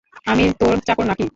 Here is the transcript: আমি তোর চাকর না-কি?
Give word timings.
আমি 0.27 0.43
তোর 0.59 0.75
চাকর 0.87 1.05
না-কি? 1.09 1.27